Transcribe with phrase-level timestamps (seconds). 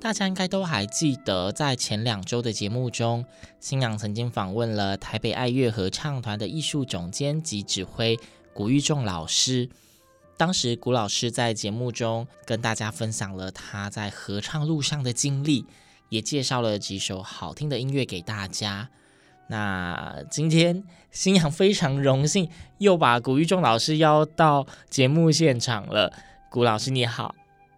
[0.00, 3.22] 大家应该都还记得，在前两周的节目中，
[3.60, 8.18] 新阳曾经访问了台北爱乐合唱团的艺术总监及指挥
[8.54, 9.68] 古玉仲老师。
[10.38, 15.66] 当时，古老师在节目中跟大家分享了他在合唱路上的经历，
[16.08, 18.88] 也介绍了几首好听的音乐给大家。
[19.48, 22.48] 那今天新阳非常荣幸
[22.78, 26.10] 又把古玉仲老师邀到节目现场了。
[26.48, 27.34] 古老师你好，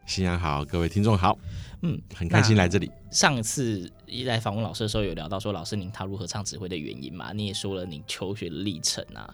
[0.07, 1.37] 新阳好，各位听众好，
[1.83, 2.91] 嗯，很开心来这里。
[3.11, 7.33] 上次一来访问老师的时候，有聊到说老师您踏入合唱指挥的原因嘛？
[7.33, 9.29] 你也说了您求学的历程啊。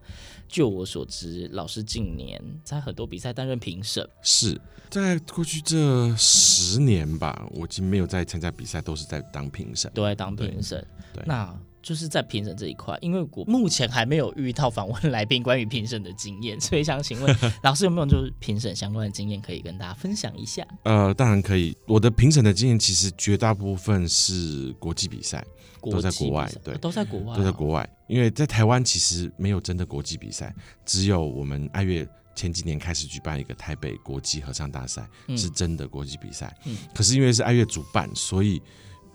[0.48, 9.90] 就我所知，老师近年在很多比赛担任评审，是在过去这十年吧，我已经没有在参加比赛，都是在当评审。
[9.94, 10.82] 都在当评审。
[11.12, 20.66] 对，那就是在评审这一块，因为我目前还没有遇到访问来宾关于评审的经验， 所以想请问 老师有没有就是评审相关的经验可以跟大家分享一下？
[20.82, 21.76] 呃，当然可以。
[21.86, 25.44] 我的评审的经验其实绝大部分是国际比赛，
[25.80, 27.88] 都在国外，对，都在国外、哦，都在国外。
[28.08, 30.54] 因为在台湾其实没有真的国际比赛，
[30.84, 36.54] 只有我们爱乐前几年开始举办一个台北国际合唱大赛，嗯、是真的国际比赛。
[36.64, 38.60] 嗯，可是因为是爱乐主办，所以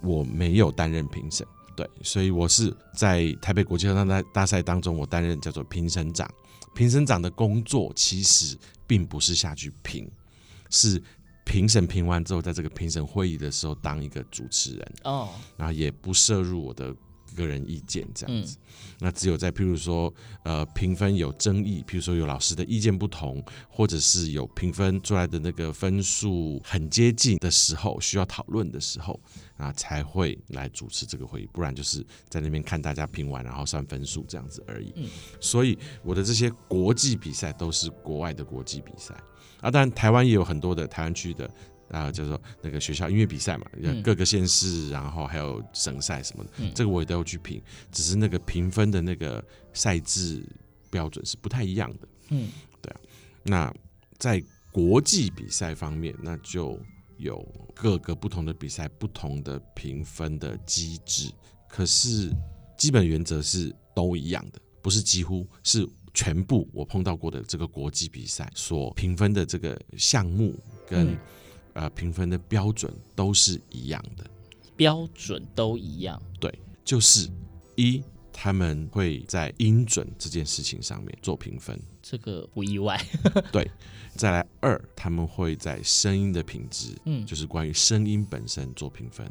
[0.01, 1.45] 我没有担任评审。
[1.75, 6.29] 对，所以我是在台北国际合唱大大赛当中，我担任叫做评审长。
[6.75, 8.57] 评审长的工作其实
[8.87, 10.09] 并不是下去评，
[10.69, 11.01] 是
[11.45, 16.91] 评审评完之后，在这个评审会议的时候当一个主持人哦，然后也不涉入我的
[17.33, 18.57] 个人意见这样子。
[18.57, 20.13] 嗯、那只有在譬如说
[20.43, 29.19] 呃评分有争议，譬如说有老师的意见不同，或者是有评分出来的那个分数很接近的时候，需要讨论的时候。
[29.55, 34.91] 啊，才会来主持这个会议，不然就是在那边看大家评完，然后算分数这样子而已。
[34.95, 35.07] 嗯，
[35.39, 39.13] 所以我的这些国际比赛都是国外的国际比赛
[39.61, 41.49] 啊，当然台湾也有很多的台湾区的
[41.93, 43.65] 啊，叫做那个学校音乐比赛嘛，
[44.03, 47.61] 各个县市，然后还有省赛什么的，嗯、这个我也都要去评，
[47.91, 49.43] 只是那个评分的那个
[49.73, 50.43] 赛制
[50.89, 52.07] 标准是不太一样的。
[52.29, 52.49] 嗯，
[52.81, 52.99] 对啊。
[53.43, 53.73] 那
[54.17, 56.79] 在国际比赛方面，那就。
[57.19, 61.31] 有各个不同的比赛，不同的评分的机制，
[61.69, 62.29] 可是
[62.75, 70.53] 基本原则是都一样的，不是几乎是全部我碰到过的这个国际比赛所评分的这个项目
[70.85, 71.17] 跟、嗯、
[71.73, 74.25] 呃评分的标准都是一样的，
[74.75, 76.53] 标准都一样，对，
[76.83, 77.29] 就是
[77.75, 78.03] 一。
[78.35, 82.99] 他们会在音准这件事情上面做评分，这个不意外。
[83.53, 83.69] 对，
[84.15, 89.25] 再来二，他们会在声音的品质，嗯，就是关于声音本身做评分。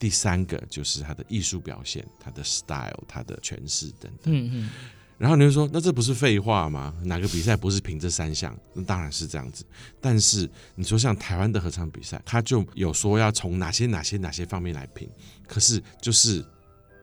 [0.00, 4.34] 第三个就是他的艺术表现，他的 style，他的诠释等等。
[4.34, 4.70] 嗯嗯。
[5.20, 6.92] 然后你就说，那这不是废话吗？
[7.04, 8.52] 哪个比赛不是评这三项？
[8.72, 9.64] 那当然是这样子。
[10.00, 15.08] 但是你说像台湾的合唱比赛，他就有说要从哪些哪些哪些方面来评，
[15.46, 16.44] 可是就是。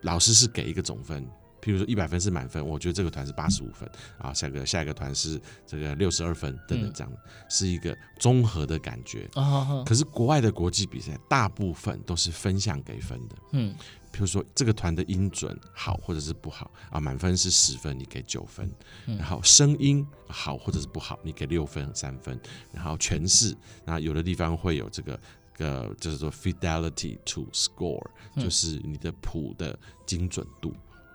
[0.04, 1.26] 老师是给一个总分，
[1.60, 3.90] 譬如说一百分是满分，我觉得这个团是八十五分
[4.20, 7.20] 啊，下个下一个团是这个六十二分等等，这样、嗯、
[7.50, 9.28] 是一个综合的感觉。
[9.34, 13.74] 哦、可是国外的国际比赛大部分都是分项给分的，嗯，
[14.18, 18.68] 譬如说这个团的音准好或者是不好啊，满分是十分，你给九分，
[19.06, 22.40] 然后声音好或者是不好，你给六分三分，
[22.72, 23.56] 然后诠释，
[23.86, 25.20] 那有的地方会有这个。
[25.58, 29.76] 个就是说 fidelity to score，、嗯、就是你的谱的
[30.06, 30.72] 精准度，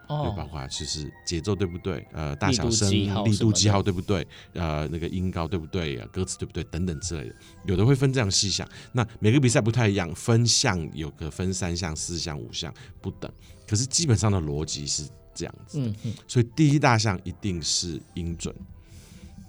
[0.08, 7.34] 哦，就包括就是节奏对不对，呃，大小声、力度记号对不对，呃，那个音高对不对，歌词对不对，等等之类的，
[7.64, 8.68] 有的会分这样细项。
[8.92, 13.30] 那每个比赛不太一样，分项有个分三项、四项、五项不等，
[13.66, 15.86] 可是基本上的逻辑是这样子的。
[15.86, 18.54] 嗯嗯，所以第一大项一定是音准，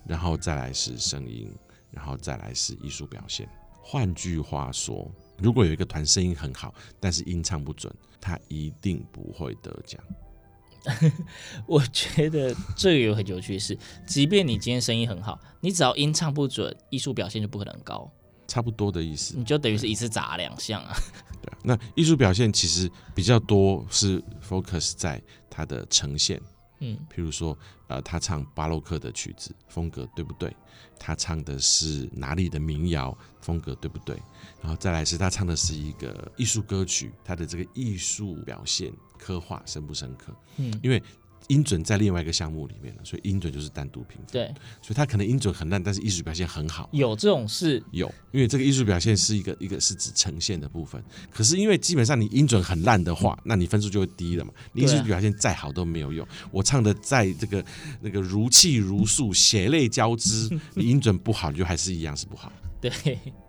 [0.08, 1.54] 然后再来是声音，
[1.92, 3.48] 然后再来是艺术表现。
[3.82, 10.02] 换句话说，如果有一个团声音很好，但是音唱不准，他一定不会得奖。
[11.65, 18.12] 我觉得这个有很有趣的是，即便你今天声音很好，你只要音唱不准，艺术表现就不可能高。
[18.47, 20.94] 差不多的意思，你就等于是一次砸两项啊。
[21.41, 26.39] 对啊，那艺术表现其实比较多是 focus 在它的呈现。
[26.83, 27.57] 嗯，譬如说，
[27.88, 30.56] 呃，他唱巴洛克的曲子，风格对不对？
[31.00, 34.15] 他唱的是哪里的民谣，风格对不对？
[34.62, 40.35] 然后再来是他唱的是一个艺术歌曲，他的这个艺术表现刻画深不深刻？
[40.57, 41.01] 嗯，因为。
[41.48, 44.25] 音准在另外一个项目里面了，所以音准就是单独评分。
[44.31, 44.45] 对，
[44.81, 46.90] 所以他可能音准很烂，但是艺术表现很好。
[46.92, 47.84] 有这种事？
[47.92, 51.04] 有，因为这个艺术表现是一个一个是指呈现的部分。
[51.31, 54.54] 可是因为基本上你音准很烂的话，那你分数就会低了嘛。
[54.72, 56.28] 你艺术表现再好都没有用。
[56.51, 57.63] 我唱的再这个
[58.01, 62.51] 那个如泣如诉、血泪交织， 你音准不好，你就还是一样是不好。
[62.81, 62.90] 对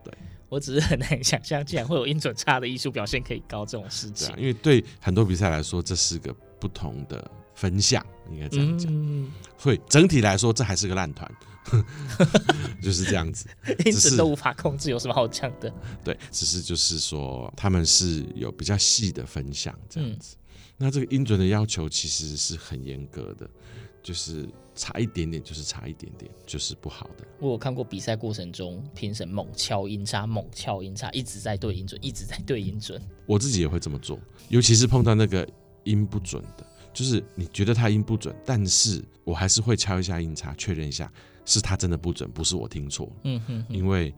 [0.05, 0.13] 对，
[0.49, 4.29] 我只是很难想象，竟然会有音准差的艺术表现可以高这种事情。
[4.29, 7.31] 对啊，因为对很多比赛来说，这是个不同的。
[7.55, 11.31] 分享应该这样讲，嗯、所以整体来说，这还是个烂团，
[12.83, 13.47] 就是这样子，
[13.87, 15.73] 音准都无法控制，有什么好讲的？
[16.03, 20.37] 对，只是就是说，他们是有比较细的分享这样子。
[20.37, 23.49] 嗯、那这个音准的要求其实是很严格的，
[24.03, 27.25] 就是差一点点就是差一点点，就是不好的。
[27.39, 33.01] 我有看过比赛过程中，评审猛敲音叉，猛敲音叉，一直在对音准，一直在对音准。
[33.27, 34.19] 我自己也会这么做，
[34.49, 35.49] 尤其是碰到那个
[35.85, 36.67] 音不准的。
[36.95, 41.13] 就是你觉得他音不准，但是我还是会敲一下音叉，确认一下
[41.45, 43.11] 是他真的不准，不是我听错。
[43.25, 44.15] 嗯哼，因为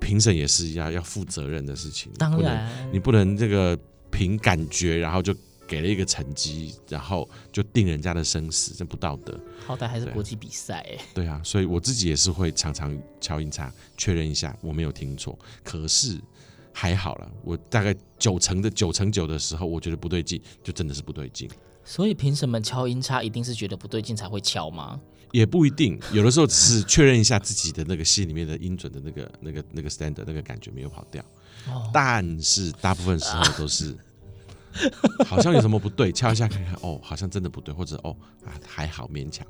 [0.00, 3.78] 评审也是一样要负责任的事情，当然你不能这个
[4.10, 5.34] 凭感觉，然后就
[5.66, 9.38] 给了一个成绩，然后就定人家的生死，这不道德。
[9.64, 10.98] 好歹还是国际比赛哎。
[11.14, 15.38] 对啊，所以我自己也是会常常敲音叉，确认一下我没有听错。
[15.64, 16.20] 可是
[16.72, 21.48] 还好了，我大概九成的九成九的时候，我觉得不对劲，就真的是不对劲。
[21.86, 25.00] 所以凭什么敲音叉一定是觉得不对劲才会敲吗？
[25.32, 31.22] 也不一定，有的时候只是确认一下自己的那个心里面的音准的那个、那个、那个 standard 那个感觉没有跑掉。
[31.68, 39.46] 哦、但是大部分时候都是，啊、好像有什么不对，敲一下看看，哦，好像真的不对，或者哦啊还好勉强，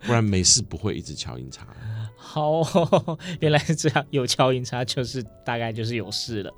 [0.00, 1.66] 不然没事不会一直敲音叉。
[2.16, 2.62] 好，
[3.40, 6.52] 原来是这样，有敲音叉就是大概就是有事了。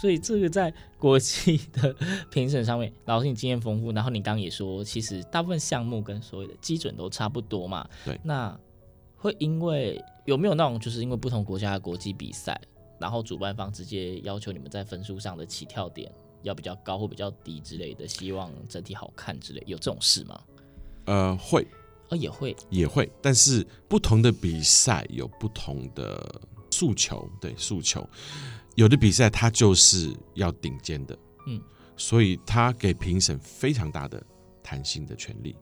[0.00, 1.94] 所以这个在国际的
[2.30, 7.88] 评审上面，老师你经验丰富，然后你刚刚也说，其实大部分项目跟所谓的基准都差不多嘛。
[8.04, 8.20] 对。
[8.22, 8.56] 那
[9.16, 12.60] 会因为有没有那种，就是因为不同国家的国际比赛，
[13.00, 16.12] 然后主办方直接要求你们在分数上的起跳点
[16.42, 20.40] 要比较高或比较低之类的，希望整体好看之类，有这种事吗？
[21.06, 21.66] 呃，会。
[22.08, 23.10] 呃，也会，也会。
[23.20, 26.40] 但是不同的比赛有不同的
[26.70, 28.08] 诉求，对，诉求。
[28.76, 31.60] 有的比赛它就是要顶尖的，嗯，
[31.96, 34.24] 所以他给评审非常大的
[34.62, 35.56] 弹性的权利。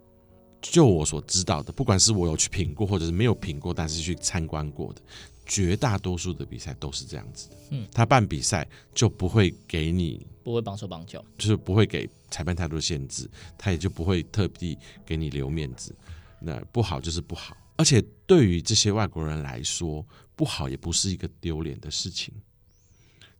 [0.61, 5.03] 就我所知道的，不管是我有去评过，或者是没有评过，但是去参观过的，
[5.47, 7.57] 绝大多数的比赛都是这样子的。
[7.71, 14.77] 嗯，他办比赛就不会给你，不会绑手绑脚，就是不会给裁判太多限制，他也就不会特地
[15.07, 15.95] 给你留面子。
[16.41, 22.35] 那不好就是不好，而且对于这些外国人来说，不好也不是一个丢脸的事情。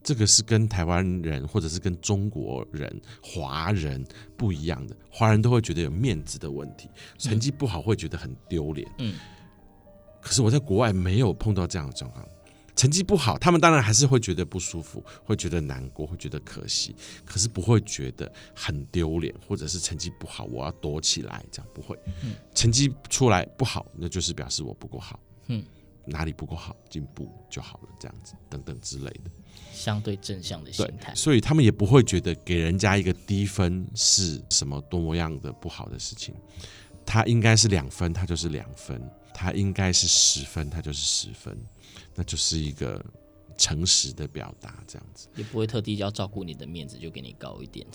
[0.05, 4.05] 这个是跟台湾人或者是跟中国人、华人
[4.37, 8.87] 不一样的，华人都会觉得有面子的问题，成绩不好会觉得很丢脸。
[8.99, 9.15] 嗯，
[10.21, 12.23] 可是我在国外没有碰到这样的状况，
[12.77, 16.95] 成绩不好，他们当然还是会觉得不舒服，会觉得难过，会觉得可惜，
[17.25, 21.99] 可是不会觉得很丢脸，或者是成绩不好我要躲起来，这样不会。
[22.23, 25.19] 嗯，成绩出来不好，那就是表示我不够好。
[25.47, 25.65] 嗯。
[26.07, 29.31] 哪里不够好，进步就好了，这样子等等之类的，
[29.73, 36.35] 相对正向的心态，所以他们也不会觉得给人家一个低分是什么多么样的不好的事情。
[37.07, 38.99] 他应该是两分，他就是两分；
[39.33, 41.57] 他应该是十分，他就是十分。
[42.15, 43.05] 那就是一个
[43.57, 47.87] 诚实的表达，这样子也不会特地要照顾你的面子就给你高一点，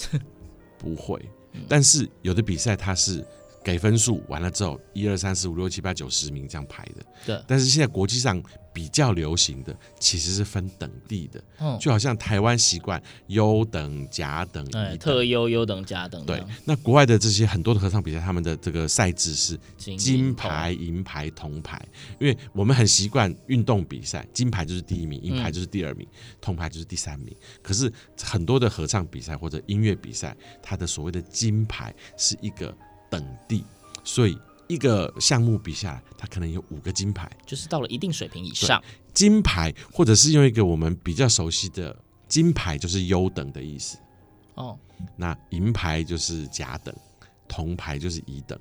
[0.77, 1.23] 不会。
[1.67, 3.25] 但是有的比赛它是。
[3.69, 7.05] 给分数完了之后，一二三四五六七八九十名这样排的。
[7.25, 7.43] 对。
[7.47, 8.41] 但是现在国际上
[8.73, 16.25] 比较流行的其实是分等地的，嗯，就好像台湾习惯优等、甲等、等、特优、优等、甲等。
[16.25, 16.43] 对。
[16.65, 21.79] 那国外的这些很多的合唱比赛，他们的这个赛制是金牌、银牌、铜牌，
[22.19, 26.07] 因为我们很习惯运动比赛，金牌就是第一名，银牌就是第二名，
[26.41, 27.35] 铜牌就是第三名。
[27.61, 32.75] 可是很多的合唱比赛或者音乐比赛，它的所谓的金牌是一个。
[33.09, 33.63] 等地，
[34.03, 34.37] 所以
[34.67, 38.81] 一个项目比下来，它可能有五个金牌，就是到了一定水平以上。
[39.13, 41.95] 金牌或者是用一个我们比较熟悉的
[42.27, 43.97] 金牌，就是优等的意思。
[44.53, 44.77] 哦，
[45.15, 46.95] 那银牌就是甲等，
[47.47, 48.57] 铜牌就是乙等，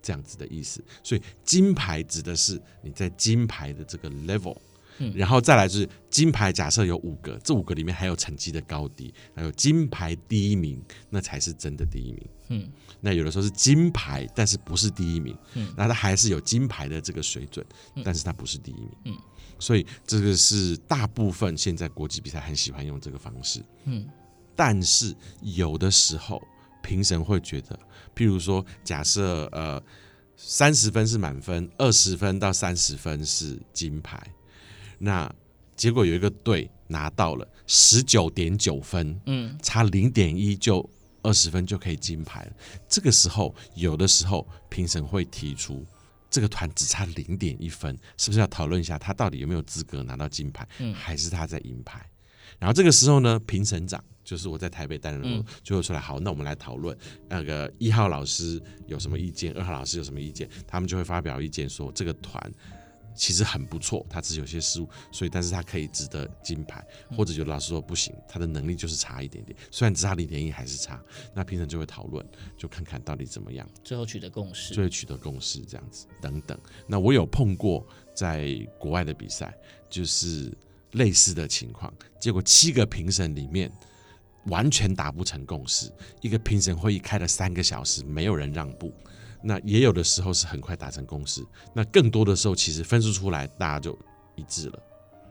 [0.00, 0.82] 这样子的意思。
[1.02, 4.56] 所以金牌指的是你在金牌的这个 level。
[5.00, 5.88] 嗯，然后再来就是
[6.18, 12.28] 金牌，假设有五个，这五个里面还有成绩的高低，还有金牌第一名，那才是真的第一名。
[12.48, 12.68] 嗯，
[13.00, 15.38] 那有的时候是金牌，但是不是第一名。
[15.54, 17.64] 嗯，那他还是有金牌的这个水准，
[18.04, 18.90] 但是他不是第一名。
[19.04, 19.16] 嗯，
[19.60, 23.64] 所以这个是大部分现在国际比赛很喜欢用这个方式。
[23.84, 24.04] 嗯，
[24.56, 26.42] 但是有的时候
[26.82, 27.78] 评审会觉得，
[28.16, 29.80] 譬如说假设呃
[30.36, 34.20] 三十分是满分，二十分到三十分是金牌。
[34.98, 35.32] 那
[35.78, 40.86] 结果有一个队拿到了十九点九分，嗯，差零点一就
[41.22, 42.52] 二十分就可以金牌了。
[42.88, 45.86] 这个时候，有的时候评审会提出，
[46.28, 52.04] 这个团只差零点一分，是不是要讨论一下他到底有没有资格拿到金牌，嗯，还是他在银牌？
[52.58, 56.96] 然后这个时候呢，评审长就是我在台北担任的，就会出来，好，那我们来讨论
[57.28, 62.52] 那个一号老师有什么意见，二号老师有什么意见，他们就会发表意见说这个团。
[63.18, 66.82] 其实很不错，他只是有些失误，所以但是他可以值得金牌，
[67.16, 71.02] 或者有老师说不行，他的能力就是差一点点，虽然只差零点一还是差，
[71.34, 72.24] 那评审就会讨论，
[72.56, 76.56] 就看看到底怎么样，最后取得共识，最后取得共识这样子等等。
[76.86, 77.84] 那我有碰过
[78.14, 79.52] 在国外的比赛，
[79.90, 80.56] 就是
[80.92, 83.68] 类似的情况，结果七个评审里面
[84.44, 88.92] 完全达不成共识，一个评审会议开了三个小时，没有人让步。
[89.42, 93.96] 那也有的时候是很快达成共识，那更多的时候其实分数出来大家就
[94.34, 94.82] 一致了，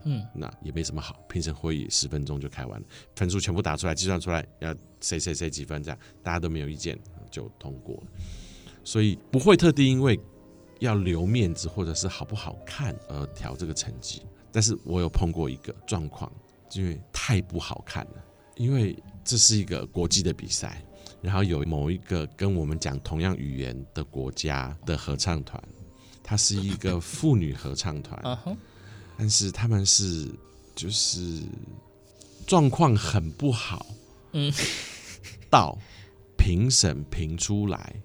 [0.06, 6.98] 嗯，那也没什么好，评审会议十分钟就开完了，分数全部打出来，计算出来要谁谁谁几分这样，大家都没有意见
[7.30, 8.04] 就通过了，
[8.84, 10.20] 所以不会特地因为
[10.80, 14.22] 要留面子或者是好不好看而调这个成绩，
[14.52, 16.32] 但是我有碰过一个状况，
[16.74, 18.24] 因为太不好看了，
[18.56, 20.82] 因为这是一个国际的比赛。
[21.22, 25.62] 然后有某一个跟我们讲同样语言的国家的合唱团，
[26.24, 28.22] 它是一个妇女合唱团，
[29.18, 30.30] 但是他们是
[30.76, 31.42] 就是
[32.46, 33.86] 状况很不好，
[34.34, 34.54] 嗯，
[35.50, 35.78] 到
[36.38, 37.96] 评审评出来，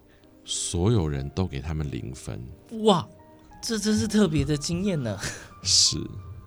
[0.45, 2.41] 所有人都给他们零分，
[2.85, 3.07] 哇，
[3.61, 5.19] 这真是特别的经验呢，
[5.63, 5.99] 是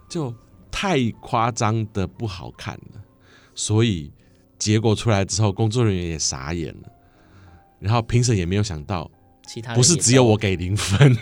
[0.10, 0.34] 就
[0.72, 3.03] 太夸张的不好看了，
[3.53, 4.12] 所以。
[4.57, 6.89] 结果出来之后，工作人员也傻眼了，
[7.79, 9.09] 然后评审也没有想到，
[9.47, 11.17] 其他不是只有我给零分，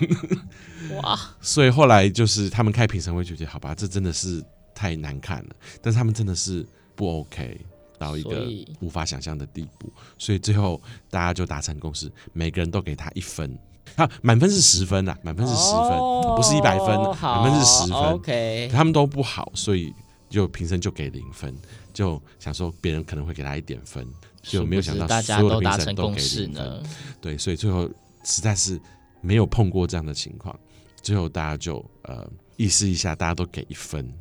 [1.02, 1.20] 哇！
[1.42, 5.50] 所以后来就是他们开评审会觉得，好吧，这真的是太难看了，
[5.82, 7.60] 但是他们真的是不 OK
[7.98, 8.48] 到一个
[8.80, 13.58] 无法想象的地步，所以最后大家就达成共识，每个人都给他一分，
[13.96, 16.88] 啊，满分是十分啊，满分是十分，哦、不是一百分，
[17.22, 19.94] 满分是十分，OK，他们都不好，所以
[20.30, 21.54] 就评审就给零分。
[21.94, 24.08] 就想说别人可能会给他一点分，
[24.42, 26.84] 就没有想到所有的评审都给零分。
[27.22, 27.90] 对，所以最后
[28.24, 28.80] 实在是
[29.22, 30.60] 没有碰过这样的情况。
[31.02, 34.12] 最后大家就呃意思一下，大家都给一分。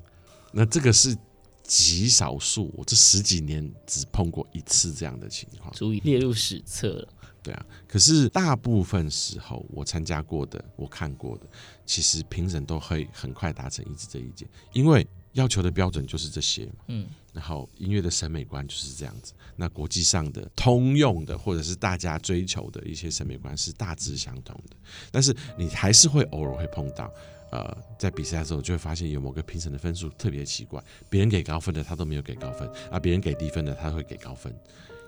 [0.53, 1.17] 那这个是
[1.63, 7.09] 极少数，我这十几年只碰过一次这样的情况，足以列入史册了。
[7.43, 11.47] 对啊，可是大部分时候我参加过的、我看过的，
[11.87, 16.69] 其实评审都会很快达成一致这意见，因为要求的标准就是这些。
[16.89, 17.07] 嗯。
[17.33, 19.33] 然后音乐的审美观就是这样子。
[19.57, 24.77] 那国际上的通用的，或者是大家追求的一些审美观是大致相同的。
[25.11, 27.13] 但是你还是会偶尔会碰到，
[27.51, 34.55] 呃，在比赛的时候就会发现有某个评审的分数特别奇怪，别人给高分的他都没有给高分，啊，别人给低分的他会给高分。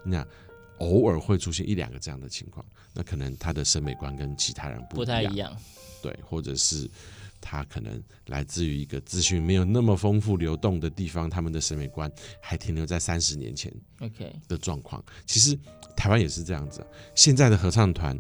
[0.02, 0.26] 那
[0.78, 5.56] 偶尔会出现一两个这样的情况，那可能他的审美观跟其他人不，不太一样，
[6.02, 6.90] 对，或者是。
[7.46, 12.10] 他可能来自于一个资讯没有那么丰富流动的地方，他们的审美观
[12.40, 13.70] 还停留在三十年前
[14.00, 15.04] ，OK 的状况。
[15.26, 15.54] 其实
[15.94, 16.84] 台湾也是这样子，
[17.14, 18.18] 现在的合唱团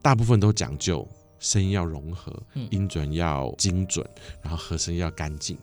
[0.00, 1.06] 大部分都讲究
[1.38, 4.08] 声音要融合，音准要精准，
[4.40, 5.58] 然后和声要干净。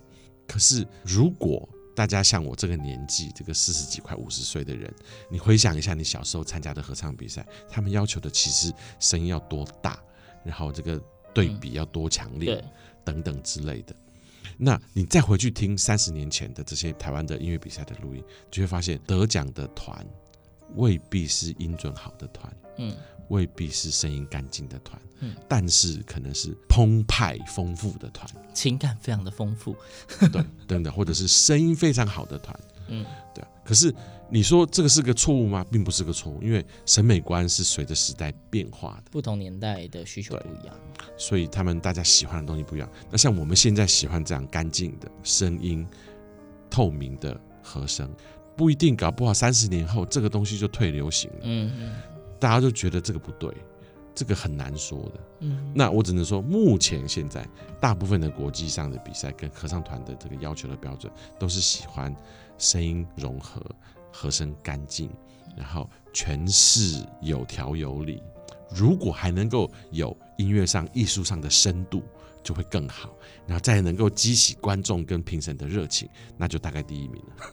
[0.47, 4.93] 可是如果大家像我这个年纪，这个四十几快五十岁的人，
[5.27, 9.99] 你回想一下你小时候参加的合唱比赛，他们要求的其实声音要多大，
[10.45, 11.01] 然后这个
[11.33, 12.53] 对比要多强烈。
[12.53, 12.69] 嗯
[13.03, 13.95] 等等之类的，
[14.57, 20.05] 那你再回去听三十年前的这些台湾的音乐比赛的录音，就会发现得奖的团
[20.75, 22.95] 未必是音准好的团，嗯，
[23.29, 29.75] 未必是声音干净的团，嗯，但是可能是澎湃丰富的团，情感非常的丰富，
[30.31, 33.47] 对，等等，或者是声音非常好的团，嗯，对啊。
[33.71, 33.95] 可是
[34.29, 35.65] 你说这个是个错误吗？
[35.71, 40.75] 并不是个错误，因为审美观是随着时代变化的，不同年代的需求不一样，
[41.15, 42.89] 所以他们大家喜欢的东西不一样。
[43.09, 45.87] 那像我们现在喜欢这样干净的声音、
[46.69, 48.13] 透明的和声，
[48.57, 51.37] 不一定，搞不好三十年后这个东西就退流行了。
[51.43, 51.91] 嗯嗯，
[52.37, 53.49] 大家就觉得这个不对。
[54.13, 57.47] 这个很难说的，嗯，那我只能说，目前现在
[57.79, 62.13] 大部分的国际上的比赛跟合唱团的这个要求的标准，都是喜欢
[62.57, 63.65] 声音融合、
[64.11, 65.09] 和声干净，
[65.55, 68.21] 然后诠释有条有理。
[68.69, 72.03] 如果还能够有音乐上、艺术上的深度，
[72.43, 73.09] 就会更好。
[73.47, 77.45] 然后再能够激起观众跟评审的热情，那就大概第一名了。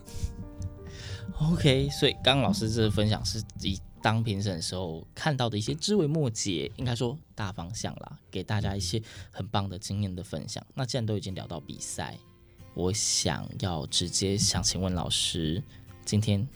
[1.53, 3.81] OK，所以刚刚老师这个分享是以。
[4.01, 10.65] 当评审的时候看到的一些枝微末节，应该说大方向啦，给大家一些很棒的经验的分享。
[10.75, 12.17] 那既然都已经聊到比赛，
[12.75, 15.63] 我想要直接想请问老师，
[16.05, 16.47] 今天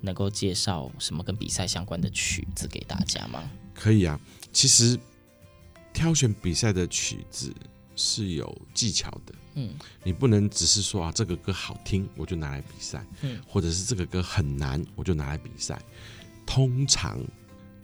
[0.00, 3.50] 能够介绍什么跟比赛相关的曲子给大家吗？
[3.74, 4.20] 可以啊，
[4.52, 4.98] 其实
[5.92, 7.52] 挑选比赛的曲子
[7.96, 15.80] 是有技巧的，嗯，你不能只是说啊这个歌好听我就拿来比赛，嗯，或者是这个歌很难我就拿来比赛。
[16.46, 17.20] 通常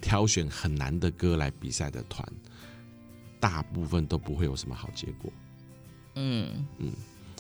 [0.01, 2.27] 挑选很难的歌来比赛的团，
[3.41, 5.33] 大部分都不会有什么好结果。
[6.15, 6.93] 嗯嗯，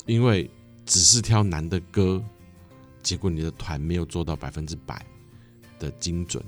[0.07, 0.51] 因为
[0.87, 2.23] 只是挑难的歌，
[3.03, 5.05] 结果你的团没有做到百分之百
[5.79, 6.43] 的精准，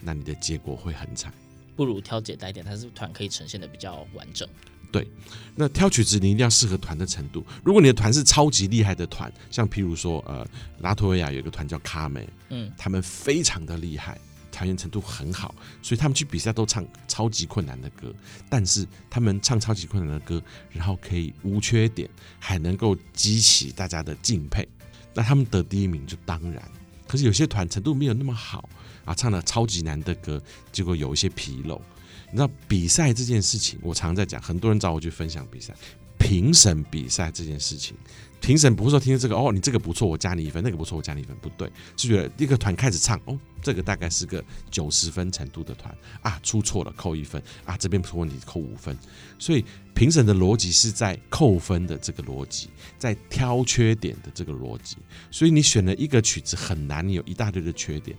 [0.00, 1.32] 那你的结果会很惨。
[1.76, 4.48] 不如挑简单一点，它是团可以呈现的比较完整。
[4.92, 5.06] 对，
[5.54, 7.44] 那挑曲子你一定要适合团的程度。
[7.64, 10.46] 如果你的团是超级厉害的团，像譬如说呃
[10.80, 14.18] 拉脱维亚有一个团叫卡梅，嗯，他们非常的厉害，
[14.50, 18.14] 条件程度很好，所以他们去比赛都唱超级困难的歌。
[18.48, 24.66] 但是他们唱超级困难的歌，然后可以无缺点，还能够激起大家的敬佩，
[25.14, 26.62] 那他们得第一名就当然。
[27.08, 28.68] 可是有些团程度没有那么好
[29.04, 31.80] 啊，唱了超级难的歌，结果有一些纰漏。
[32.30, 35.74] 你知道比赛这件事情，我常在讲，很多人找我去分享比赛、
[36.18, 37.96] 评审比赛这件事情。
[38.38, 41.34] 评审不是说听这个哦，你这个不错，我加你一分；那个不错，我加你一分。
[41.40, 48.96] 不对，是觉得一个团开始唱哦，这个大概是个九十分程度的团啊，出错了扣一分啊，这边出问题扣五分。
[49.38, 54.98] 所以评审的逻辑是在扣分的这个逻辑，在挑缺点的这个逻辑。
[55.30, 58.16] 所以你选了一个曲子很难，你有一大堆的缺点。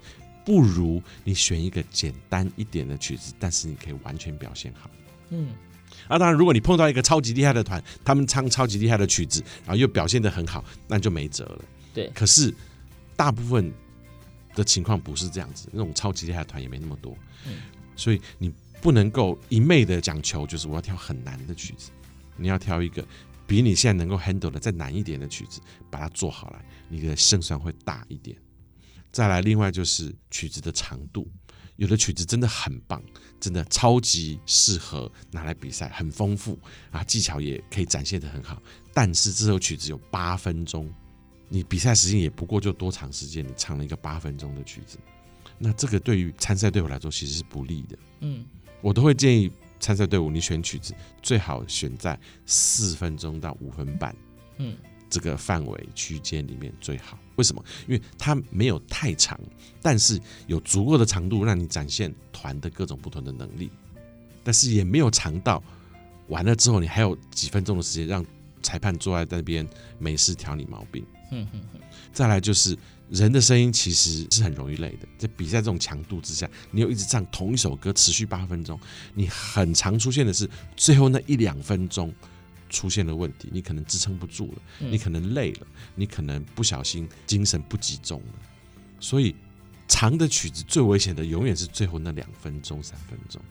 [0.48, 4.90] 不如你选一个简单一点的曲子，但是你可以完全表现好。
[5.28, 5.50] 嗯，
[6.08, 11.66] 啊，当然，如果你碰到一个超级厉害的团，他们唱超级厉害的曲子，然后又表现的很好，那就没辙了。
[11.94, 12.10] 对。
[12.16, 12.54] 可是
[13.18, 13.70] 大部分
[14.56, 17.14] 的情况不是这样子，那种超级厉害的团也没那么多。
[17.46, 17.56] 嗯。
[17.98, 18.50] 所以你
[18.82, 21.92] 不能够一昧的讲求，就是我要挑很难的曲子，
[22.38, 23.06] 你要挑一个
[23.46, 28.38] 比你现在能够 handle 的再难一点的曲子，把它做好了，你的胜算会大一点。
[29.12, 31.28] 再来，另外就是曲子的长度，
[31.78, 33.02] 有的曲子真的很棒，
[33.40, 36.60] 真的超级适合拿来比赛，很丰富
[36.92, 38.62] 啊，技巧也可以展现的很好。
[38.94, 40.92] 但是这首曲子有八分钟，
[41.50, 45.00] 你比赛时间也不过就多长时间，你唱了一个八分钟的曲子，
[45.58, 47.98] 那这个对于参赛队伍来说其实是不利的。
[48.20, 48.46] 嗯，
[48.82, 50.94] 我都会建议参赛队伍，你选曲子
[51.24, 54.16] 最好选在四分钟到五分半。
[54.58, 54.78] 嗯。
[55.10, 57.64] 这个范围区间里面最好，为什么？
[57.88, 59.40] 因为它没有太长，
[59.82, 63.72] 但是有足够的长度让你展现团的各种不同的能力，
[64.44, 65.64] 但是也没有长到
[66.28, 68.26] 完了之后你还有几分钟的时间让
[68.62, 71.06] 裁判坐在那边没事挑你毛病。
[72.12, 72.76] 再来就是
[73.10, 78.80] 人的声音其实是很容易累的，在比赛这种强度之下，你又一直唱同一首歌持续八分钟，
[79.14, 82.14] 你很常出现的是最后那一两分钟。
[82.70, 88.34] 出现了问题，你可能支撑不住了，你可能累了，你可能不小心精神不集中了。
[89.00, 89.36] 所以
[89.88, 93.42] 长的曲子最危险的永远是最后那两分钟、三分钟。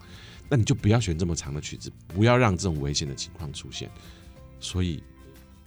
[0.49, 3.91] 那你就不要选这么长的曲子，不要让这种危险的情况出现。
[4.61, 5.03] 所以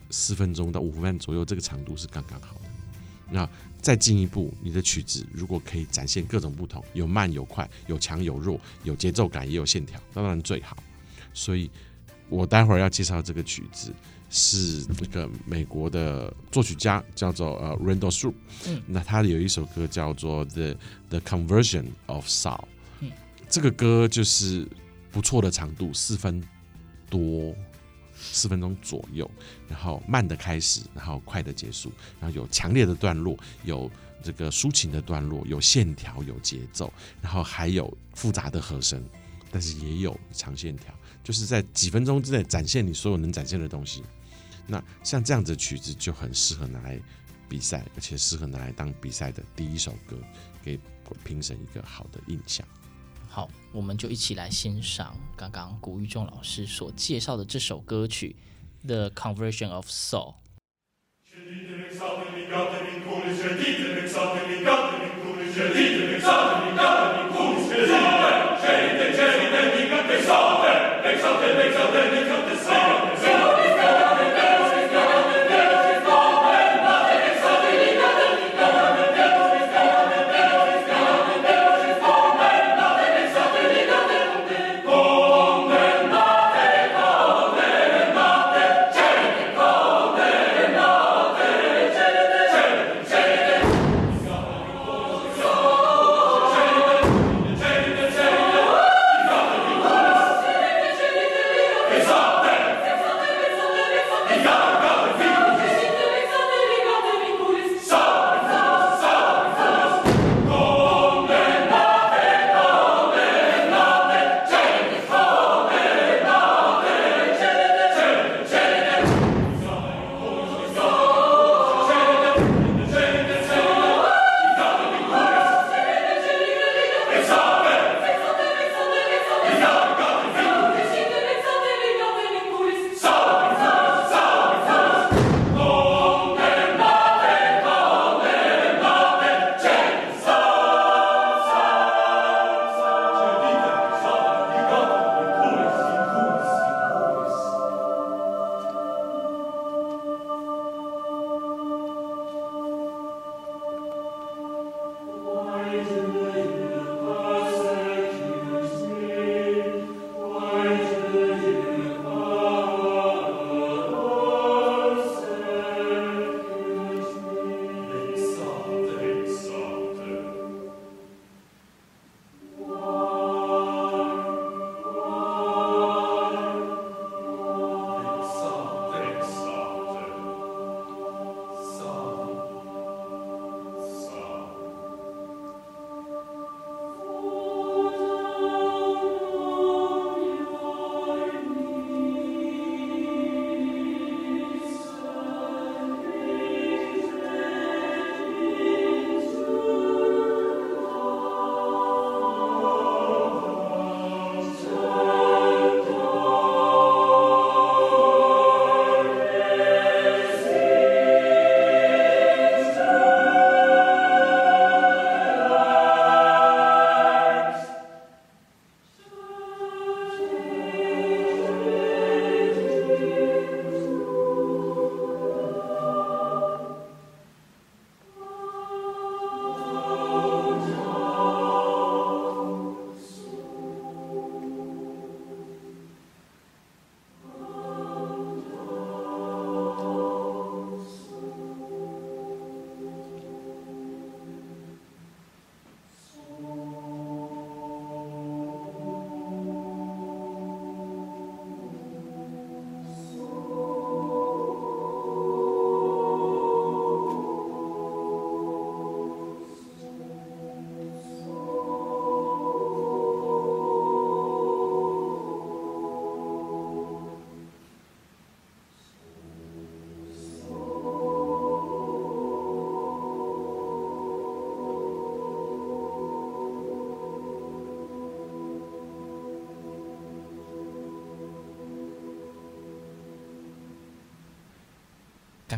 [0.09, 2.61] 四分钟到五分半左右这个长度是刚刚好的。
[3.29, 3.49] 那
[3.81, 10.77] 再进一步，你的曲子如果可以展现各种不同，有慢有快，有强有弱，有节奏感也有线条，当然最好。
[11.33, 11.69] 所以。
[12.29, 13.93] 我待会儿要介绍这个曲子，
[14.29, 18.33] 是那个美国的作曲家叫做呃 Randall Shoup，
[18.67, 20.75] 嗯，那他有一首歌叫做 The
[21.09, 22.65] The Conversion of Soul，
[22.99, 23.11] 嗯，
[23.49, 24.67] 这个歌就是
[25.11, 26.43] 不错的长度，四分
[27.09, 27.55] 多，
[28.15, 29.29] 四分钟左右，
[29.67, 33.89] 然后慢的开始，然后快的结束，然后有强烈的段落，有
[34.21, 39.03] 这个抒情的段落，有线条，有节奏，然后还有复杂的和声，
[39.49, 40.93] 但是也有长线条。
[41.23, 44.03] 就是在几分钟之内展现你所有能展现的东西，
[44.65, 46.99] 那像这样子的曲子就很适合拿来
[47.47, 50.17] 比赛，而且适合拿来当比赛的第一首歌，
[50.63, 50.79] 给
[51.23, 52.65] 评审一个好的印象。
[53.27, 58.35] 好，我们就一起来欣赏刚刚古玉仲老师所介绍的这首歌曲
[58.87, 60.33] 《The Conversion of Soul》。
[71.91, 72.48] come, let me come.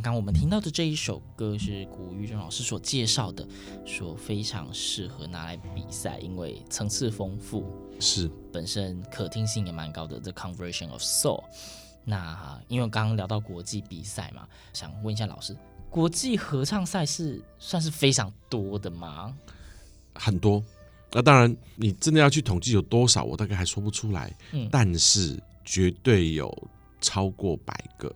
[0.01, 3.47] 刚刚我们听到的这一首歌是古玉仲老师所介绍的，
[3.85, 7.63] 说非常适合拿来比赛，因为层次丰富，
[7.99, 10.19] 是本身可听性也蛮高的。
[10.19, 11.43] The Conversion of Soul。
[12.03, 15.55] 那因为刚刚聊到国际比赛嘛，想问一下老师，
[15.91, 19.31] 国际合唱赛是算是非常多的吗？
[20.15, 20.63] 很多。
[21.11, 24.35] 那当然，你真的要去统计有多少，我大概还说不出来。
[24.51, 26.51] 嗯，但是绝对有
[26.99, 28.11] 超过百个。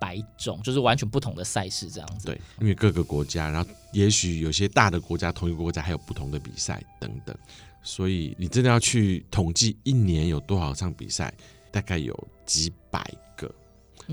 [0.00, 7.36] 百种就是完全不同的赛事这样子，对，因为各个国家，然后也许有些大的国家，同一个国家还有不同的比赛等等，
[7.82, 11.32] 所以你真的要去统计一年有多少场比赛，
[11.70, 13.02] 大概有几百
[13.36, 13.52] 个。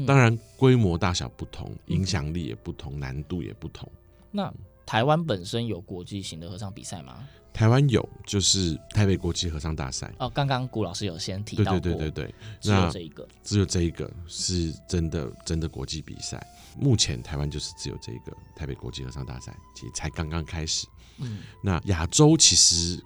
[0.06, 3.90] 当然规模大小不同，影响力也不同，难度也不同。
[4.32, 4.54] 那
[4.86, 7.28] 台湾本身有国际型的合唱比赛吗？
[7.56, 10.14] 台湾有，就是台北国际合唱大赛。
[10.18, 16.46] 哦，刚刚古老师有先提到过，对对对对对，只有这一个，只有这一个是真的真的国际比赛。
[16.78, 20.86] 目前台湾就是只有这一个台北国际合唱大赛，其实才刚刚开始。
[21.20, 23.02] 嗯，那亚洲其实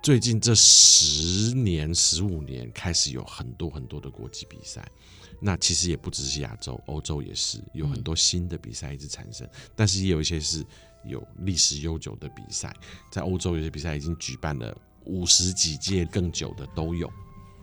[0.00, 4.88] 最近这十年、十五年开始有很多很多的国际比赛。
[5.40, 10.64] 那其实也不只是亚洲，欧洲也是有很多新的比赛一直产生，嗯、但是也有一些是。
[11.04, 12.74] 有历史悠久的比赛，
[13.10, 17.10] 在欧洲有些比赛已经举办了五十几届更久的都有，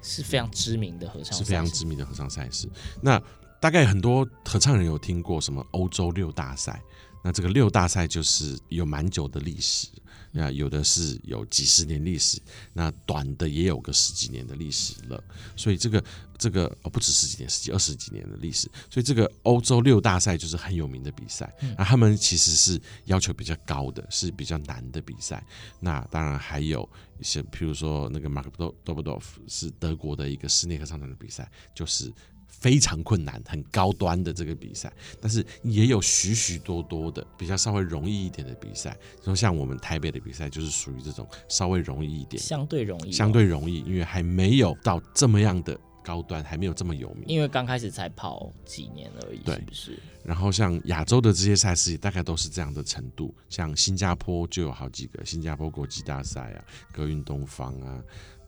[0.01, 2.67] 是非常知名的合唱，是非常知名的合唱赛事。
[3.01, 3.21] 那
[3.59, 6.81] 大概很多合唱人有听过什么欧洲六大赛，
[7.21, 9.89] 那这个六大赛就是有蛮久的历史。
[10.37, 12.37] 那有的是有几十年历史，
[12.73, 15.23] 那短的也有个十几年的历史了。
[15.55, 16.03] 所以这个
[16.37, 18.69] 这个哦，不止十几年，十几二十几年的历史。
[18.89, 21.49] 所以这个欧洲六大赛就是很有名的比赛。
[21.77, 25.41] 那他们其实是要求比较高的，是比较难的比赛。
[25.79, 32.11] 那当然还有一些，譬如说那个马克多多布多夫是德国的一个室内合唱团的比赛，就是。
[32.59, 34.91] 非常困难、很高端的这个比赛，
[35.21, 38.97] 但是也有许许多多的比较稍微容易一点的比赛。
[39.23, 47.25] 说像我们台北的比赛，就是属于这种稍微容易一点，相对容易，相对容易，因为还没有到这么样的高端，还没有这么有名。
[47.27, 49.99] 因为刚开始才跑几年而已，对，是不是？
[50.23, 53.33] 然后像亚洲的这些赛事，大概都是这样的程度。
[53.47, 58.01] 像新加坡就有好几个新加坡国际大赛啊，歌韵东方啊。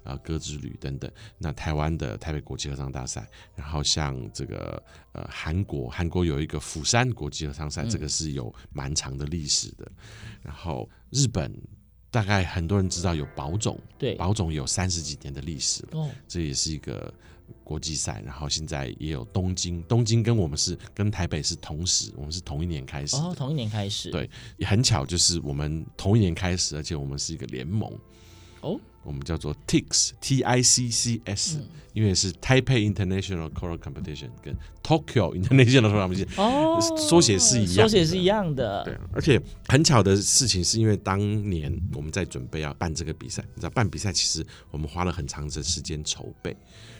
[0.07, 1.11] 啊，歌之旅等等。
[1.37, 9.85] 那台湾的台北国际合唱大赛，然后像这个呃韩国，韩国有一个釜山国际合唱赛，这个是有蛮长的历史的。
[10.41, 11.53] 然后日本
[12.09, 17.13] 大概很多人知道有宝冢，对，宝冢有三十几年的历史了，这也是一个
[17.65, 18.21] 国际赛。
[18.25, 27.91] 然后现在也有东京，东京跟我们是跟台北是同时，我们是同一年开始，哦，同一年开始，对，也很巧，就是我们同一年开始，而且我们是一个联盟。
[28.61, 38.83] 哦，我们叫做 TICS，T I C C S，嗯，因为是 Taipei International Choral Competition 跟 Tokyo International Choral Competition，哦，缩写是一样，缩写是一样的。
[38.83, 41.17] 对，而且很巧的事情是因为当
[41.49, 46.53] 年我们在准备要办这个比赛，你知道办比赛其实我们花了很长的时间筹备，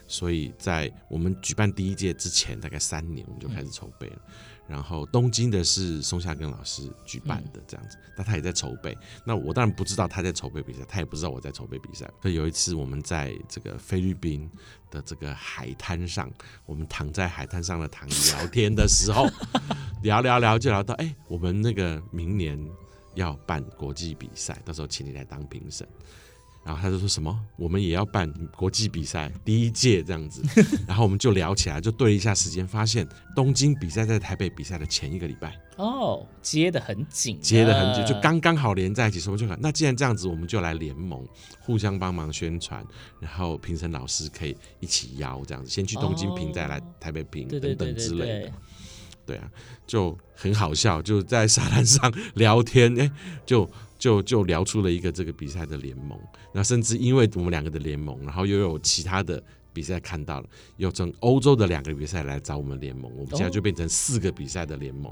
[0.08, 4.15] 所以在我们举办第一届之前大概三年我们就开始筹备了。
[4.15, 4.32] 嗯
[4.67, 8.95] 然后东京的是松下根老师举办的这样子，那他也在筹备。
[9.25, 12.10] 那我当然不知道他在筹备比赛，他也不知道我在筹备比赛。
[12.21, 14.49] 可有一次我们在这个菲律宾
[14.91, 16.30] 的这个海滩上，
[16.65, 19.25] 我们躺在海滩上的躺椅聊天的时候，
[20.03, 22.60] 聊聊聊就聊到，哎，我们那个明年
[23.15, 25.88] 要办国际比赛，到时候请你来当评审。
[26.67, 30.43] 然后他就说什么，我们也要办国际比赛第一届这样子，
[30.86, 35.58] 然后我们就聊起来，就对一下时间，发现东京比赛在台北比赛的前一个礼拜。
[35.77, 41.25] 哦，接的很紧，接的很紧，就刚刚好连在一起，所以我就看，那既然这样子，我们就来联盟，
[41.62, 42.86] 互相帮忙宣传，
[43.21, 48.53] 然后评审老师可以一起邀这样子，先去东京评，再来台北评等等之类的，对
[49.27, 49.51] 对啊，
[49.85, 53.11] 就很好笑，就在沙滩上聊天， 哎，
[53.45, 53.69] 就。
[53.99, 56.15] 就就聊出了一个这个比赛的联盟，
[56.53, 65.11] 那甚至因为我们两个的联盟，然后又有其他的比赛看到了，又从欧洲的两个比赛来找我们联盟，我们现在就变成四个比赛的联盟，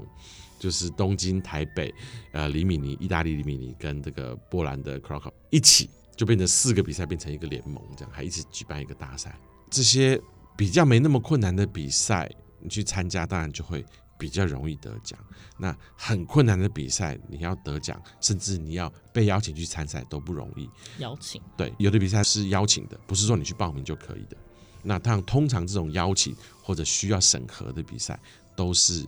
[0.56, 1.92] 就是东京、台北、
[2.30, 9.36] 呃，里米尼、意大利里米尼跟这个波兰的 c r o c o 一起，就变成四个比赛变成一个联盟，这样还一起举办一个大赛。
[9.68, 10.16] 这些
[10.56, 13.84] 比较没那么困难的比赛，你去参加，当然就会。
[14.18, 15.18] 比较容易得奖，
[15.58, 20.68] 那很困难的比赛，你要得奖，甚至你要被邀请去参赛都不容易。
[20.98, 24.36] 邀请，对，有的比赛是邀请的，不是说你去报名就可以的。
[24.82, 28.18] 那当然，通常这种邀请或者需要审核的比赛，
[28.54, 29.04] 都是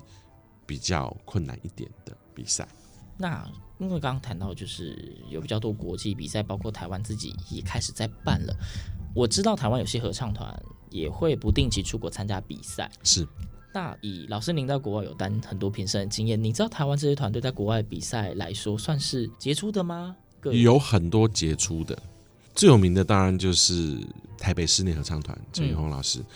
[0.66, 2.66] 比较困难一点的比赛。
[3.16, 8.54] 那因为刚刚谈到，就是有比较多国际比赛，包括台湾自己也开始在办了。
[9.14, 13.26] 我知道台湾有些合唱团也会不定期出国参加比赛，是。
[13.78, 20.16] 那以老师您在国外有担很多评审的经验，你知道台湾这些团队在国外比赛来说算是杰出的吗？
[20.50, 21.96] 有很多杰出的，
[22.56, 23.96] 最有名的当然就是
[24.36, 26.26] 台北室内合唱团陈宇宏老师，嗯、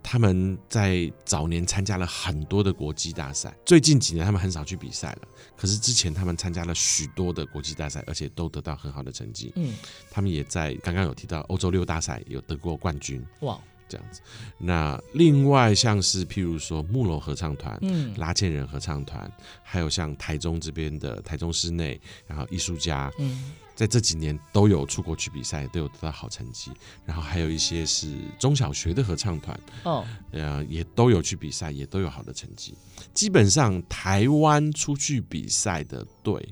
[0.00, 5.22] 他们在早年参加了很多的国际大赛，最近几年他们很少去比赛了，
[5.56, 9.52] 可是之前他们参加了许多的国际大赛，而且都得到很好的成绩。
[9.56, 9.74] 嗯，
[10.08, 13.20] 他们也在刚刚有提到欧洲六大赛有得过冠军。
[13.40, 13.58] 哇！
[13.92, 14.22] 这样子，
[14.56, 19.30] 那另外像是譬如说木楼合唱团、嗯，拉纤人合唱团，
[19.62, 26.70] 还有像台中这边的台中室内，然后艺术家，嗯，在这几年都有出国去比赛，都有得到好成绩。
[27.04, 32.74] 然后还有一些是中小学的合唱团，哦，呃，也都有去比赛，也都有好的成绩。
[33.12, 36.42] 基本上台湾出去比赛的队。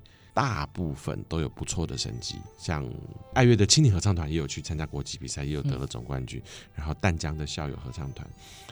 [0.40, 2.36] 大部分都有不错的成绩。
[2.58, 2.82] 像
[3.34, 6.42] 爱乐的青年合唱团也有去参加国际比赛，也有得了总冠军。
[6.74, 8.26] 然后淡江的校友合唱团，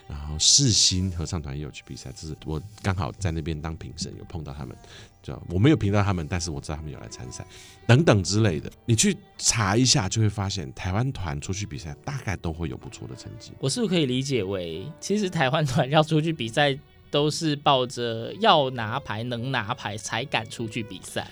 [0.09, 2.11] 然后世新合唱团也有去比赛。
[2.17, 4.75] 这是我刚好在那边当评审，有碰到他们。
[5.23, 7.47] 就我没有评到他们，但是我知道他们有来参赛，
[7.87, 8.73] 等等之类的。
[8.87, 13.53] 你去查一下，就会发现台湾团出去比赛，大概都会有不错的成绩。
[13.61, 16.79] 我是不是可以理解为，其实台湾团要出去比赛，
[17.11, 21.31] 都是抱着要拿牌、能拿牌才敢出去比赛？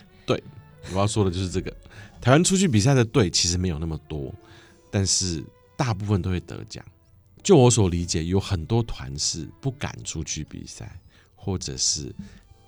[0.89, 1.75] 对，我要说的就是这个。
[2.21, 4.35] 台湾出去比赛的队其实没有那么多，
[4.91, 5.45] 但是
[5.77, 6.85] 大部分都会得奖。
[7.43, 10.99] 就我所理解，有很多团是不敢出去比赛，
[11.35, 12.15] 或者是。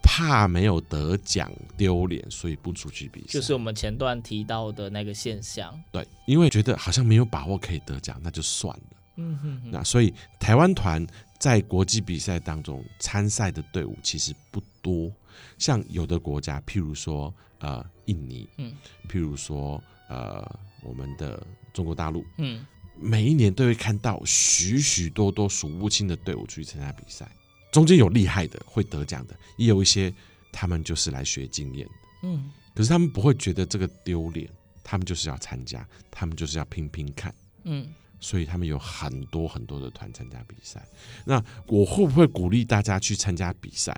[0.00, 3.26] 怕没有得奖丢脸，所以不出去比赛。
[3.28, 5.78] 就是我们前段提到的那个现象。
[5.92, 8.96] 对，因为觉得好像没有把握可以得奖，那就算了。
[9.16, 9.70] 嗯哼哼。
[9.70, 11.07] 那所以台湾团
[11.38, 15.12] 在国际比赛当中参赛的队伍其实不多，
[15.59, 18.72] 像有的国家，譬如说呃印尼，嗯，
[19.08, 20.44] 譬如说呃
[20.82, 22.64] 我们的中国大陆，嗯，
[22.96, 27.30] 每一年都会看到许许多多数不清的队伍出去参加比赛。
[27.70, 30.12] 中间有厉害的会得奖的，也有一些
[30.50, 31.92] 他们就是来学经验的，
[32.22, 34.48] 嗯，可是他们不会觉得这个丢脸，
[34.82, 37.86] 他们就是要参加，他们就是要拼拼看，嗯，
[38.20, 40.82] 所以他们有很多很多的团参加比赛。
[41.26, 43.94] 那我会不会鼓励大家去参加比赛？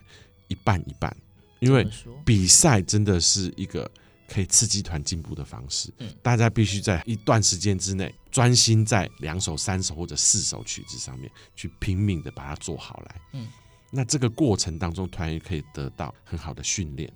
[0.48, 1.16] 一半一半，
[1.60, 1.86] 因为
[2.24, 3.90] 比赛真的是一个。
[4.32, 13.48] 可以刺激团进步的方式，嗯，大家必须在一段时间之内专心在两首、三首或者四首曲子上面去拼命的把它做好来，嗯，
[13.90, 17.12] 那这个过程当中，团员可以得到很好的训练。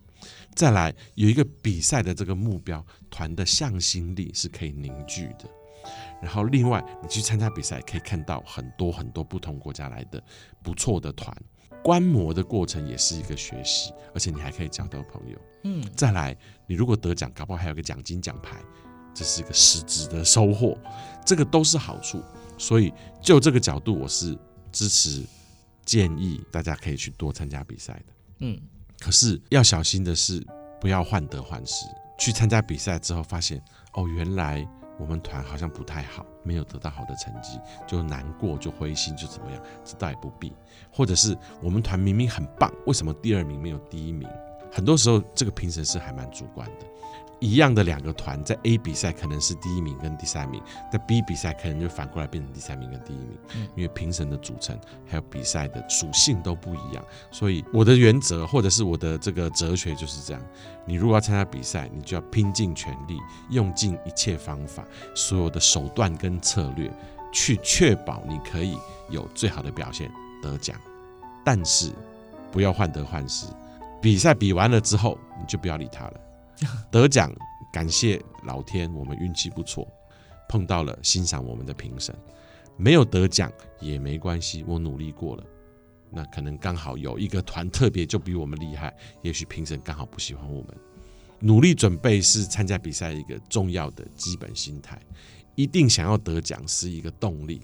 [0.57, 5.48] 再来有一个比赛的这个目标，团的向心力是可以凝聚的。
[6.20, 10.20] 然后另外，你去参加比赛，可以看到很多很多不同国家来的
[10.64, 11.33] 不错的团。
[11.85, 15.38] 观摩的过程也是一个学习，而且你还可以交到朋友。
[15.64, 16.35] 嗯，再来，
[16.66, 18.59] 你如果得奖，搞不好还有个奖金奖牌，
[19.12, 20.79] 这是一个实质的收获，
[21.27, 22.23] 这个都是好处。
[22.57, 24.35] 所以就这个角度，我是
[24.73, 25.23] 支持
[25.85, 28.05] 建议大家可以去多参加比赛的。
[28.38, 28.59] 嗯，
[28.99, 30.42] 可是要小心的是，
[30.81, 31.85] 不要患得患失。
[32.18, 34.66] 去参加比赛之后，发现哦，原来。
[34.98, 39.61] 我们团好像不太好，没有得到好的成绩，就难过，就灰心，就怎么样？
[39.85, 40.52] 这倒也不必。
[40.92, 44.28] 或者是我们团明明很棒，为什么第二名没有第一名？
[44.72, 46.87] 很多时候，这个评审是还蛮主观的。
[47.44, 53.37] 一样的两个团在 A 比赛可能是第一名跟第三名，在 B 比赛可能就反过来变成第三名跟第一名，
[53.76, 54.74] 因为评审的组成
[55.07, 57.04] 还有比赛的属性都不一样。
[57.30, 60.42] 所以我的原则或者是我的这个哲学就是这样：
[60.87, 63.18] 你如果要参加比赛，你就要拼尽全力，
[63.50, 64.83] 用尽一切方法，
[65.14, 66.90] 所有的手段跟策略，
[67.30, 68.78] 去确保你可以
[69.11, 70.11] 有最好的表现
[70.42, 70.74] 得奖。
[71.44, 71.92] 但是
[72.50, 73.46] 不要患得患失，
[74.00, 76.20] 比赛比完了之后，你就不要理他了。
[76.90, 77.33] 得奖，
[77.73, 79.87] 感谢老天，我们运气不错，
[80.49, 82.14] 碰到了欣赏我们的评审。
[82.77, 85.45] 没有得奖也没关系，我努力过了。
[86.11, 90.75] 那可能刚好有一个团特别就比我们厉害，也许评审刚好不喜欢我们。
[91.40, 95.01] 努力准备是参加比赛一个重要的基本心态，
[95.57, 97.61] 一定想要得奖是一个动力，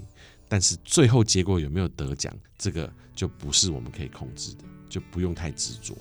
[0.48, 5.94] 但是最后结果有没有得奖，这个就不是我们可以控制的，就不用太执着。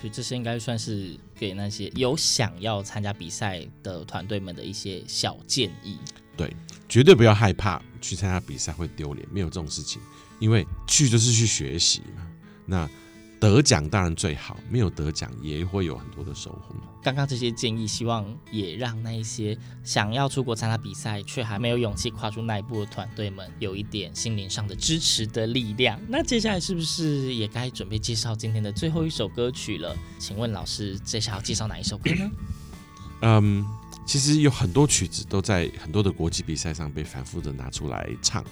[0.00, 5.98] 所以这些应该算是给那些有想要参加比赛的团队们的一些小建议。
[6.36, 6.52] 对，
[6.88, 10.02] 绝对不要害怕去参加比赛会丢脸，没有这种事情，
[10.40, 12.26] 因为去就是去学习嘛。
[12.66, 12.90] 那。
[13.40, 16.74] 得奖当然最好，没有得奖也会有很多的收获。
[17.02, 25.98] 刚刚这些建议，希望也让那一些想要出国参加比赛却还没有勇气跨出那一步的团队们，有一点心灵上的支持的力量。
[26.06, 29.96] 那接下来是不是也该准备介绍今天的最后一首歌曲了？
[30.18, 32.30] 请问老师，接下来要介绍哪一首歌呢？
[33.22, 33.66] 嗯，
[34.04, 38.44] 其实有很多曲子都在很多的国际比赛上被反复的拿出来唱。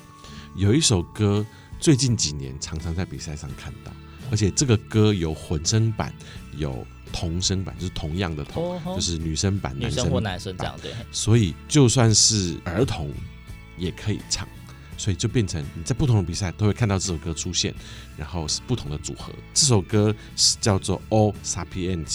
[0.56, 1.44] 有一首歌，
[1.78, 3.92] 最近几年常常在比赛上看到。
[4.30, 6.12] 而且这个歌有混声版，
[6.56, 10.92] 有童声版，就是同样的童，就是女生版、男生或男生这样对。
[11.10, 13.12] 所以就算是儿童
[13.76, 14.46] 也可以唱，
[14.96, 17.74] 所以就变成你在不同的比赛都会看到这首歌出现，
[18.16, 19.32] 然后是不同的组合。
[19.54, 22.06] 这首歌是叫做《O Sapientia》，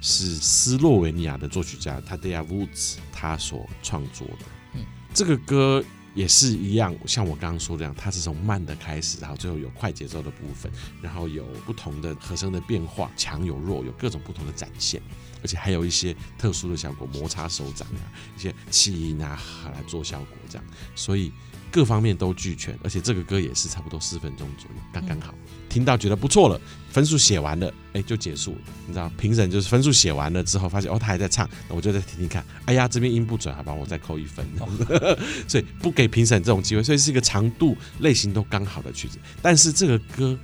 [0.00, 4.46] 是斯洛维尼亚的作曲家 Tadeusz Wójc 他所创作的。
[4.74, 5.84] 嗯，这个歌。
[6.14, 10.70] 也是一样，像我刚刚说的这样，它是从慢的开始，然后最后有快节奏的部分，
[11.00, 15.00] 然后有不同的和声的变化，强有弱，有各种不同的展现。
[15.42, 19.40] 而且还有一些特殊的效果，摩擦手掌啊，一些气音啊
[19.74, 21.32] 来做效果，这样，所以
[21.70, 25.32] 各方面都俱全，而且这个歌也是差不多四分钟左右，刚刚好。
[25.32, 26.60] 嗯、听到觉得不错了，
[26.90, 28.58] 分数写完了，哎、欸，就结束了。
[28.86, 32.44] 你知道，评审就是分数写完了之后，发现哦，他还在唱，那我就再听听看。
[32.64, 34.44] 哎呀，这边音不准，好吧，我再扣一分。
[34.58, 34.68] 哦、
[35.46, 39.18] 所以不给评审这种机会，所以是一个长度、类型都刚好的曲子。
[39.40, 40.38] 但是这个歌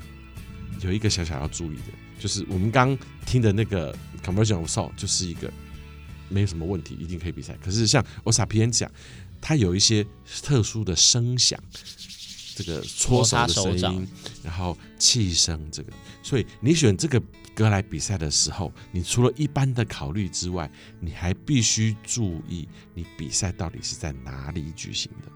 [0.80, 3.92] 有一个小小要注意的，就是我们刚听的那个
[4.24, 5.50] Conversion of Soul 就是一个
[6.28, 7.56] 没有什么问题，一定可以比赛。
[7.64, 8.88] 可是像 O Sapientia，
[9.40, 10.06] 它有一些
[10.42, 11.58] 特殊的声响，
[12.54, 14.08] 这个搓手的声音，
[14.42, 17.20] 然后气声，这个，所以你选这个
[17.54, 20.70] 歌来比赛的时候，你除了一般的考虑之外，
[21.00, 25.32] 你还必须注意你比赛到底是在哪里举行的。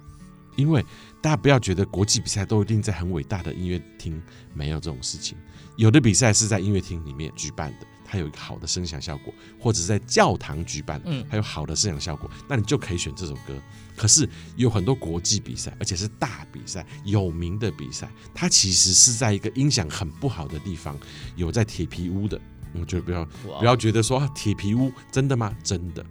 [0.57, 0.85] 因为
[1.23, 4.21] 大家不要觉得国际比赛都一定在很伟大的音乐厅，
[4.53, 5.39] 没有这种事情。
[5.77, 13.57] 有的比赛是在音乐厅里面举办的，它有一个好的声响效果，或者是在教堂举办，嗯，还有好的声响效果，那你就可以选这首歌。
[13.97, 20.99] 可是有很多国际比赛，而且是大比赛、有名的比赛，它其实是在一个音响很不好的地方，
[21.37, 22.41] 有在铁皮屋的。
[22.75, 23.25] 我觉得不要
[23.59, 25.55] 不要觉得说铁皮屋真的吗？
[25.63, 26.05] 真的。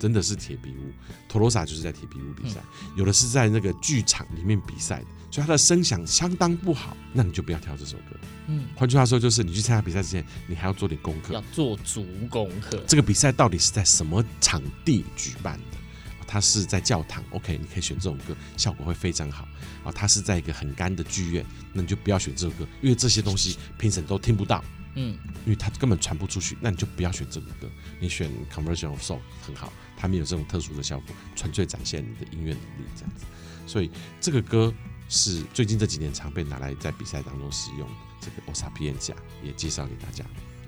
[0.00, 0.90] 真的是铁皮屋，
[1.28, 2.58] 托罗萨就是在铁皮屋比赛，
[2.96, 8.16] 有的是在那个剧场里面比赛的，所以它的声响相当不好，那你就不要挑这首歌。
[8.48, 12.82] 嗯，换句话说就是，你去参加比赛之前，你还要做点功课，要做足功课。
[12.88, 15.78] 这个比赛到底是在什么场地举办的？
[16.26, 19.46] 它是在教堂，OK，你可以选这种歌，效果会非常好。
[19.84, 24.64] 啊，它是在一个很干的剧院，那你就不要选这首歌，因为这些东西评审都听不到。
[24.94, 27.68] 嗯，因为它根本传不出去，那你就不要选这个歌，
[28.00, 33.24] 你选 Conversion of Soul 很好，它没有这种特殊的效果，纯粹展现你的音乐能力这样子。
[33.66, 33.90] 所以
[34.20, 34.72] 这个歌
[35.08, 40.24] 是最近这几年常被拿来在比赛当中使用的，这个 O Sapientia 也介绍给大家。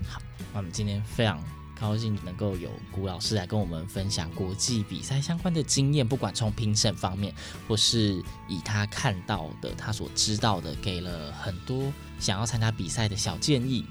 [0.08, 0.20] 好，
[0.52, 1.42] 那我们今天非常
[1.78, 7.34] 高兴能够有古老师来跟我们分享国际比赛相关的经验，不管从评审方面，
[7.68, 13.84] 或是以他看到的、他所知道的，给了很多想要参加比赛的小建议。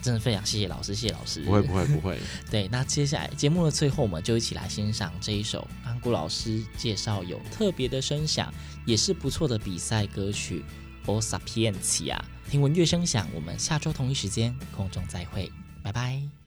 [0.00, 1.40] 真的非常谢谢老师，谢谢老师。
[1.42, 2.18] 不会不会不会。
[2.50, 8.52] 对，那接下来节目的最后，我们就一起来欣赏这一首安谷老师介绍有特别的声响，
[8.86, 10.64] 也是不错的比赛歌曲
[11.10, 12.16] 《O Sapientia》。
[12.50, 15.50] 听闻乐声响，我们下周同一时间空中再会，
[15.82, 16.41] 拜拜。